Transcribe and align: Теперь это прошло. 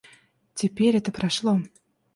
Теперь 0.55 0.95
это 0.97 1.11
прошло. 1.11 1.59